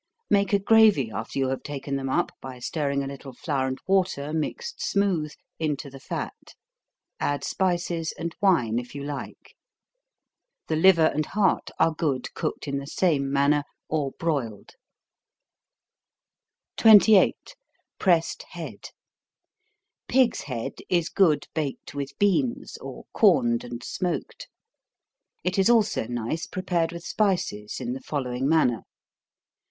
[0.31, 3.77] Make a gravy after you have taken them up, by stirring a little flour and
[3.85, 6.55] water mixed smooth into the fat,
[7.19, 9.55] add spices and wine if you like.
[10.67, 14.71] The liver and heart are good cooked in the same manner, or broiled.
[16.77, 17.55] 28.
[17.99, 18.89] Pressed Head.
[20.07, 24.47] Pig's head is good baked with beans, or corned and smoked.
[25.43, 28.81] It is also nice prepared with spices in the following manner.